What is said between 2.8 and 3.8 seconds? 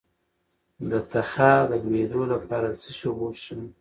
څه شي اوبه وڅښم؟